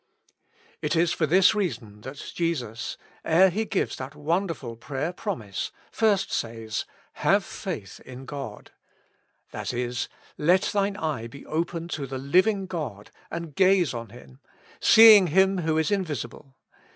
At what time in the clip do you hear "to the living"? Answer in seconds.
11.89-12.65